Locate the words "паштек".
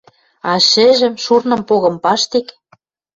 2.03-2.47